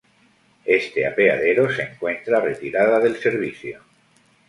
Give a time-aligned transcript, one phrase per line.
[0.65, 3.83] Este apeadero se encuentra retirada del servicio.